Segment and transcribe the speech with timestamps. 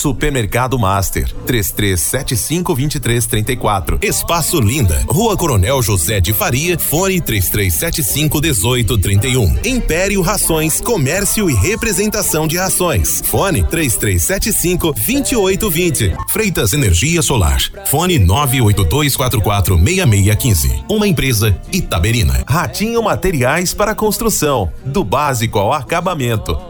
[0.00, 4.02] Supermercado Master, 33752334.
[4.02, 9.66] Espaço Linda, Rua Coronel José de Faria, fone 33751831.
[9.66, 13.20] Império Rações, Comércio e Representação de Rações.
[13.26, 16.16] Fone 33752820.
[16.30, 17.60] Freitas Energia Solar.
[17.84, 20.82] Fone 982446615.
[20.88, 22.42] Uma empresa Itaberina.
[22.48, 26.69] Ratinho Materiais para Construção, do básico ao acabamento.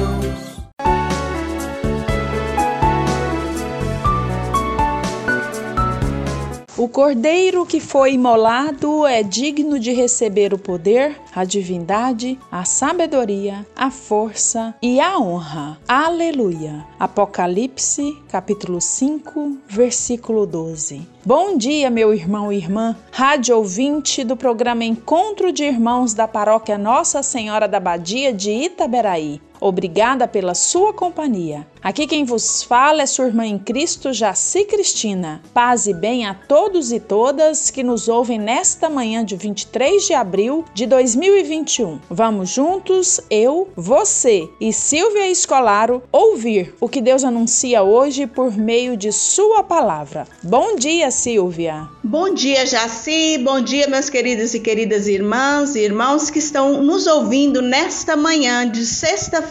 [6.81, 13.63] O cordeiro que foi imolado é digno de receber o poder, a divindade, a sabedoria,
[13.75, 15.77] a força e a honra.
[15.87, 16.83] Aleluia.
[16.99, 21.07] Apocalipse, capítulo 5, versículo 12.
[21.23, 26.79] Bom dia, meu irmão e irmã, rádio ouvinte do programa Encontro de Irmãos da Paróquia
[26.79, 29.39] Nossa Senhora da Badia de Itaberaí.
[29.61, 31.67] Obrigada pela sua companhia.
[31.83, 35.41] Aqui quem vos fala é sua irmã em Cristo, Jaci Cristina.
[35.53, 40.13] Paz e bem a todos e todas que nos ouvem nesta manhã de 23 de
[40.15, 41.99] abril de 2021.
[42.09, 48.97] Vamos juntos, eu, você e Silvia Escolaro, ouvir o que Deus anuncia hoje por meio
[48.97, 50.27] de Sua palavra.
[50.41, 51.87] Bom dia, Silvia.
[52.03, 53.37] Bom dia, Jaci.
[53.43, 58.67] Bom dia, meus queridos e queridas irmãs e irmãos que estão nos ouvindo nesta manhã
[58.67, 59.50] de sexta-feira.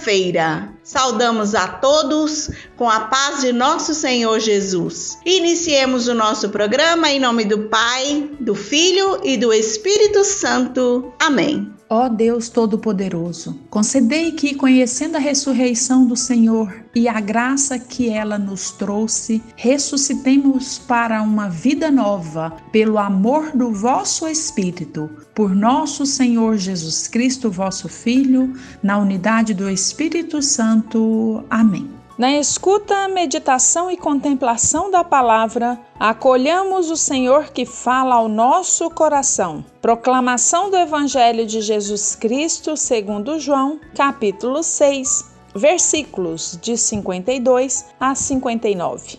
[0.82, 5.18] Saudamos a todos com a paz de nosso Senhor Jesus.
[5.24, 11.12] Iniciemos o nosso programa em nome do Pai, do Filho e do Espírito Santo.
[11.18, 11.79] Amém.
[11.92, 18.38] Ó Deus Todo-Poderoso, concedei que, conhecendo a ressurreição do Senhor e a graça que ela
[18.38, 26.56] nos trouxe, ressuscitemos para uma vida nova, pelo amor do vosso Espírito, por nosso Senhor
[26.58, 31.42] Jesus Cristo, vosso Filho, na unidade do Espírito Santo.
[31.50, 31.99] Amém.
[32.20, 39.64] Na escuta, meditação e contemplação da palavra, acolhamos o Senhor que fala ao nosso coração.
[39.80, 49.18] Proclamação do Evangelho de Jesus Cristo, segundo João, capítulo 6, versículos de 52 a 59.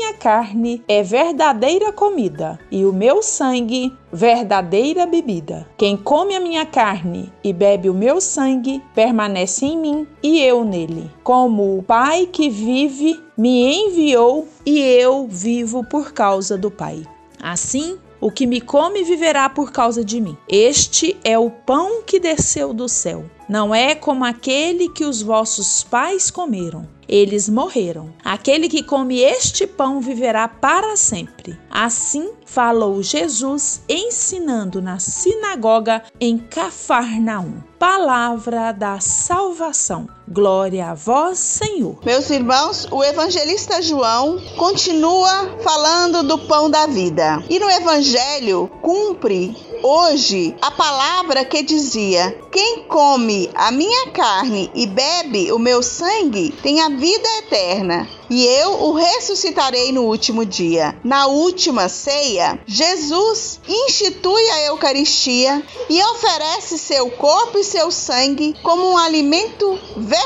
[0.13, 5.67] carne é verdadeira comida e o meu sangue verdadeira bebida.
[5.77, 10.63] Quem come a minha carne e bebe o meu sangue permanece em mim e eu
[10.63, 11.09] nele.
[11.23, 17.03] Como o Pai que vive me enviou e eu vivo por causa do Pai.
[17.41, 20.37] Assim, o que me come viverá por causa de mim.
[20.47, 23.25] Este é o pão que desceu do céu.
[23.49, 26.87] Não é como aquele que os vossos pais comeram.
[27.05, 28.13] Eles morreram.
[28.23, 31.59] Aquele que come este pão viverá para sempre.
[31.69, 37.61] Assim falou Jesus, ensinando na sinagoga em Cafarnaum.
[37.77, 40.07] Palavra da salvação.
[40.33, 41.97] Glória a vós, Senhor.
[42.05, 47.43] Meus irmãos, o evangelista João continua falando do pão da vida.
[47.49, 54.87] E no evangelho cumpre hoje a palavra que dizia: Quem come a minha carne e
[54.87, 60.97] bebe o meu sangue tem a vida eterna e eu o ressuscitarei no último dia.
[61.03, 68.89] Na última ceia, Jesus institui a Eucaristia e oferece seu corpo e seu sangue como
[68.89, 70.20] um alimento verdadeiro,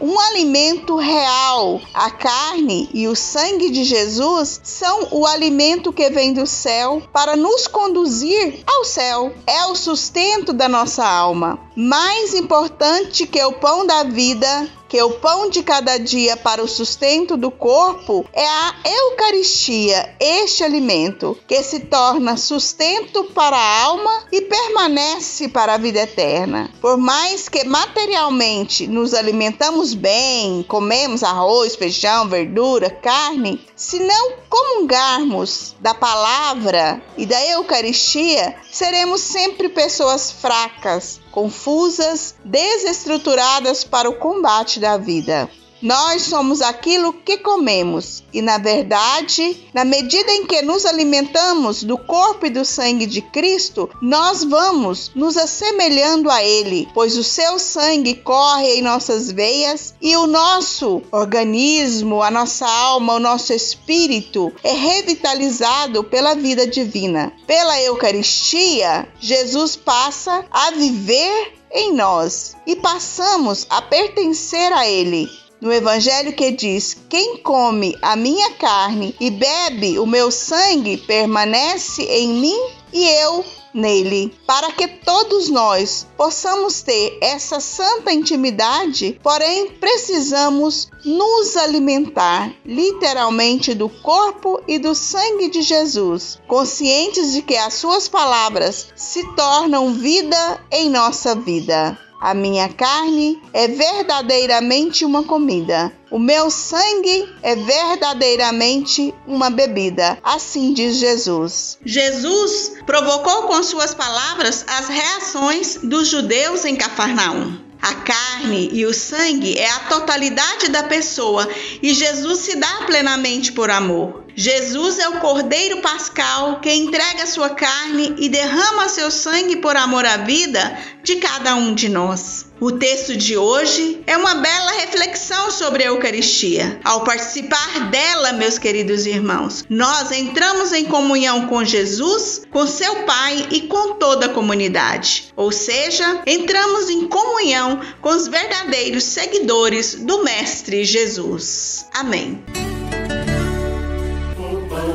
[0.00, 1.80] um alimento real.
[1.94, 7.36] A carne e o sangue de Jesus são o alimento que vem do céu para
[7.36, 9.32] nos conduzir ao céu.
[9.46, 11.58] É o sustento da nossa alma.
[11.76, 16.68] Mais importante que o pão da vida que o pão de cada dia para o
[16.68, 24.24] sustento do corpo é a Eucaristia, este alimento que se torna sustento para a alma
[24.30, 26.70] e permanece para a vida eterna.
[26.78, 35.74] Por mais que materialmente nos alimentamos bem, comemos arroz, feijão, verdura, carne, se não comungarmos
[35.80, 44.98] da palavra e da Eucaristia, seremos sempre pessoas fracas, confusas, desestruturadas para o combate da
[44.98, 45.48] vida.
[45.82, 51.98] Nós somos aquilo que comemos, e na verdade, na medida em que nos alimentamos do
[51.98, 57.58] corpo e do sangue de Cristo, nós vamos nos assemelhando a Ele, pois o seu
[57.58, 64.52] sangue corre em nossas veias e o nosso organismo, a nossa alma, o nosso espírito
[64.62, 67.32] é revitalizado pela vida divina.
[67.44, 75.28] Pela Eucaristia, Jesus passa a viver em nós e passamos a pertencer a Ele
[75.62, 82.02] no Evangelho que diz: Quem come a minha carne e bebe o meu sangue permanece
[82.02, 82.60] em mim
[82.92, 91.56] e eu nele, para que todos nós possamos ter essa santa intimidade, porém precisamos nos
[91.56, 98.88] alimentar literalmente do corpo e do sangue de Jesus, conscientes de que as suas palavras
[98.94, 101.96] se tornam vida em nossa vida.
[102.22, 105.92] A minha carne é verdadeiramente uma comida.
[106.08, 110.16] O meu sangue é verdadeiramente uma bebida.
[110.22, 111.78] Assim diz Jesus.
[111.84, 117.58] Jesus provocou com suas palavras as reações dos judeus em Cafarnaum.
[117.82, 121.48] A carne e o sangue é a totalidade da pessoa
[121.82, 124.21] e Jesus se dá plenamente por amor.
[124.34, 130.04] Jesus é o Cordeiro Pascal que entrega sua carne e derrama seu sangue por amor
[130.06, 132.46] à vida de cada um de nós.
[132.60, 136.80] O texto de hoje é uma bela reflexão sobre a Eucaristia.
[136.84, 143.48] Ao participar dela, meus queridos irmãos, nós entramos em comunhão com Jesus, com seu Pai
[143.50, 145.32] e com toda a comunidade.
[145.34, 151.86] Ou seja, entramos em comunhão com os verdadeiros seguidores do Mestre Jesus.
[151.92, 152.71] Amém.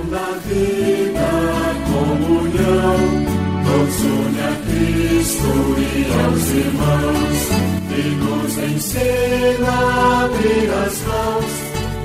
[0.09, 1.29] Da vida,
[1.85, 2.97] comunhão
[3.65, 7.39] nos une a Cristo e aos irmãos
[7.91, 11.51] e nos ensina a abrir as mãos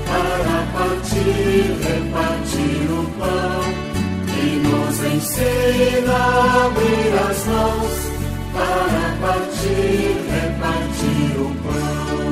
[0.05, 3.63] para partir, repartir o pão
[4.27, 7.93] e nos ensina a abrir as mãos
[8.51, 12.23] para partir, repartir o pão.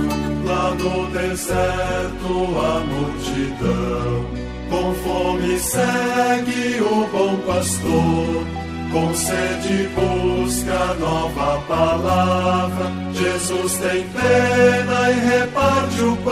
[0.44, 4.41] Lá no deserto a multidão
[4.71, 8.45] com fome segue o bom pastor
[8.91, 12.91] com sede busca nova palavra.
[13.13, 16.31] Jesus tem pena e reparte o pão.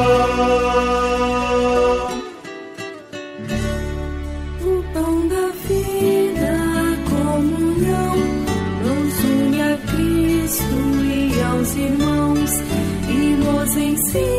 [4.62, 6.58] O pão da vida,
[7.10, 8.18] comunhão,
[8.84, 12.52] nos une a Cristo e aos irmãos
[13.10, 14.39] e nos ensina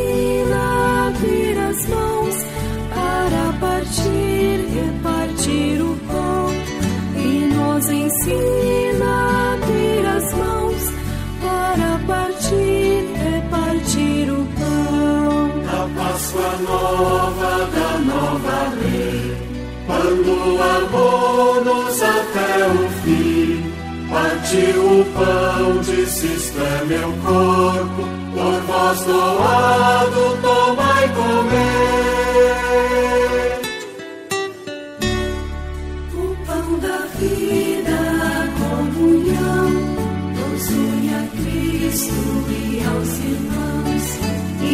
[24.51, 28.03] partiu o pão, disse isto é meu corpo,
[28.33, 32.01] por vós doado, tomai e comer.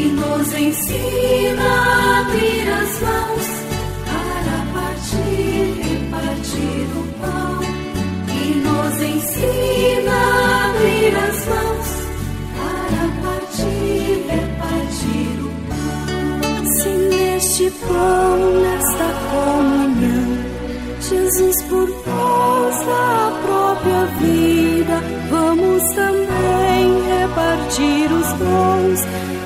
[0.09, 3.56] nos ensina a abrir as mãos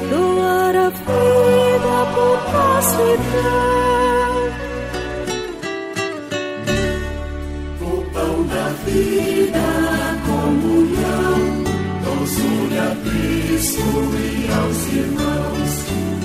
[0.09, 3.80] doar a vida por propósito e
[13.81, 15.71] E aos irmãos,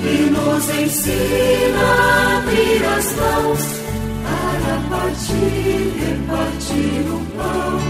[0.05, 3.63] e nos ensina a abrir as mãos
[4.23, 7.81] para partir, repartir o pão,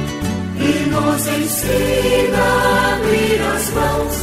[0.56, 4.16] e nos ensina a abrir as mãos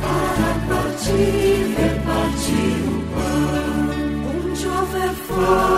[0.00, 3.90] para partir, repartir o pão.
[4.36, 5.75] Onde houver fome,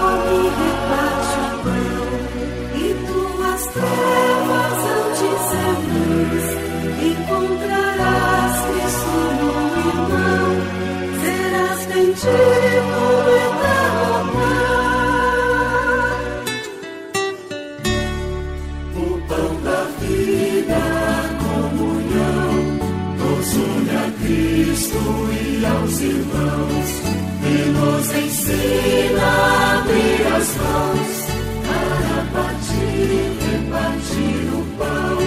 [27.99, 31.27] nos ensina a abrir as mãos
[31.67, 35.19] para partir, repartir o pão,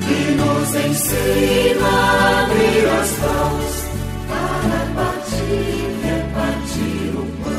[0.00, 3.72] e nos ensina a abrir as mãos
[4.28, 7.54] para partir, repartir o pão.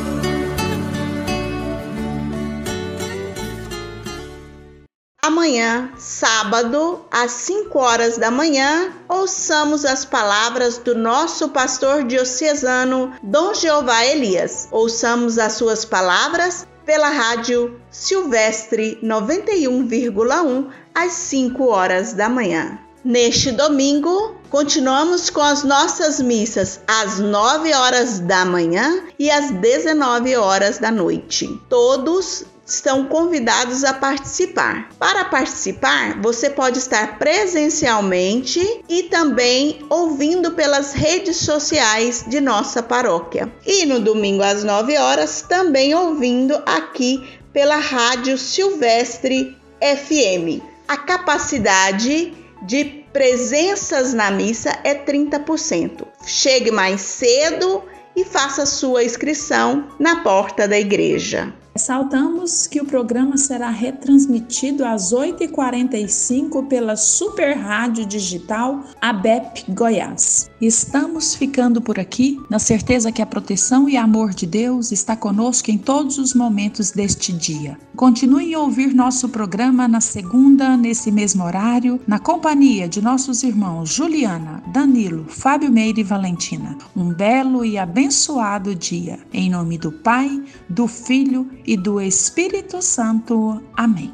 [5.22, 13.52] Amanhã, sábado, às 5 horas da manhã, ouçamos as palavras do nosso pastor diocesano Dom
[13.52, 14.66] Jeová Elias.
[14.70, 22.78] Ouçamos as suas palavras pela rádio Silvestre 91,1 às 5 horas da manhã.
[23.04, 30.34] Neste domingo, continuamos com as nossas missas às 9 horas da manhã e às 19
[30.36, 31.60] horas da noite.
[31.68, 34.90] Todos estão convidados a participar.
[34.98, 43.50] Para participar, você pode estar presencialmente e também ouvindo pelas redes sociais de nossa paróquia.
[43.64, 50.62] E no domingo às 9 horas, também ouvindo aqui pela Rádio Silvestre FM.
[50.88, 56.06] A capacidade de presenças na missa é 30%.
[56.26, 57.82] Chegue mais cedo
[58.14, 61.52] e faça sua inscrição na porta da igreja.
[61.76, 70.50] Ressaltamos que o programa será retransmitido às 8h45 pela Super Rádio Digital ABEP Goiás.
[70.58, 75.70] Estamos ficando por aqui, na certeza que a proteção e amor de Deus está conosco
[75.70, 77.76] em todos os momentos deste dia.
[77.94, 83.90] Continue a ouvir nosso programa na segunda, nesse mesmo horário, na companhia de nossos irmãos
[83.90, 86.78] Juliana, Danilo, Fábio Meire e Valentina.
[86.96, 89.18] Um belo e abençoado dia.
[89.30, 93.60] Em nome do Pai, do Filho e do Espírito Santo.
[93.76, 94.12] Amém.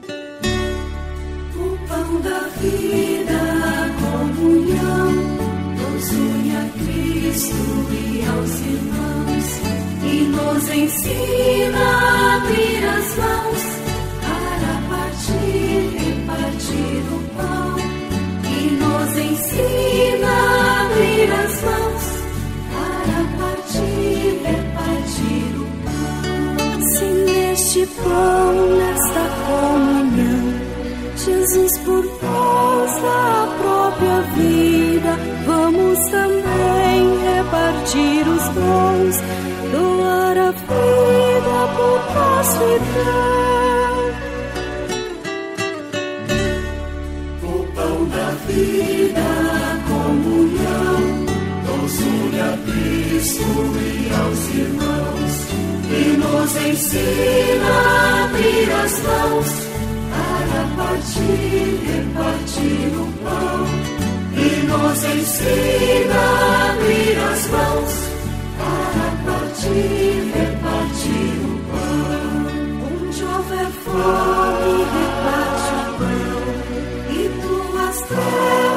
[1.54, 3.40] O pão da vida,
[4.00, 5.12] comunhão,
[5.76, 7.54] nos une a Cristo
[7.90, 9.46] e aos irmãos,
[10.02, 13.62] e nos ensina a abrir as mãos
[14.22, 17.76] para partir, repartir o pão,
[18.48, 22.11] e nos ensina a abrir as mãos
[27.92, 30.46] pão, nesta comunhão,
[31.16, 35.18] Jesus por nós dá a própria vida.
[35.46, 39.16] Vamos também repartir os dons,
[39.72, 42.62] doar a vida por nosso.
[47.42, 51.02] O pão da vida, a comunhão,
[51.66, 51.96] nos
[52.38, 53.46] a Cristo
[53.78, 54.71] e aos irmãos,
[56.52, 59.48] nos ensina a abrir as mãos
[60.10, 63.66] para partir, repartir o pão,
[64.34, 67.92] e nos ensina a abrir as mãos
[68.58, 72.32] para partir, repartir o pão.
[72.92, 76.42] Onde houver fome, reparte o pão,
[77.10, 78.71] e tuas trevas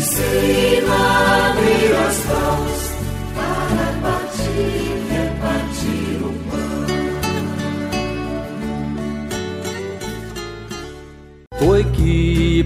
[0.00, 2.69] ensina a abrir as mãos